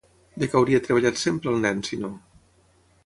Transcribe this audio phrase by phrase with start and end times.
[0.43, 2.11] De què hauria treballat sempre el nen, si no?